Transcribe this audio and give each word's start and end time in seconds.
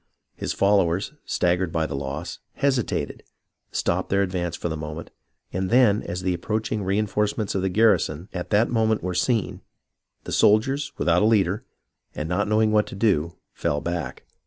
His 0.35 0.51
followers, 0.51 1.13
staggered 1.25 1.71
by 1.71 1.85
the 1.85 1.93
loss, 1.95 2.39
hesitated, 2.53 3.21
stopped 3.71 4.09
their 4.09 4.23
advance 4.23 4.55
for 4.55 4.67
the 4.67 4.75
moment, 4.75 5.11
and 5.53 5.69
then, 5.69 6.01
as 6.01 6.23
the 6.23 6.33
approach 6.33 6.71
ing 6.71 6.83
reenforcements 6.83 7.53
of 7.53 7.61
the 7.61 7.69
garrison 7.69 8.27
at 8.33 8.49
that 8.49 8.71
moment 8.71 9.03
were 9.03 9.13
seen, 9.13 9.61
the 10.23 10.31
soldiers, 10.31 10.91
without 10.97 11.21
a 11.21 11.25
leader, 11.25 11.65
and 12.15 12.27
not 12.27 12.47
knowing 12.47 12.71
what 12.71 12.87
to 12.87 12.95
do, 12.95 13.35
fell 13.53 13.79
back. 13.79 14.23